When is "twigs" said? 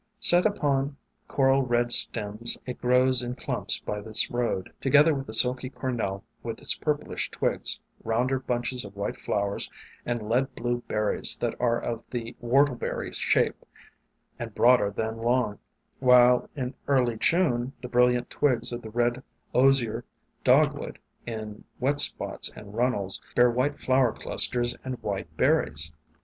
7.29-7.79, 18.31-18.73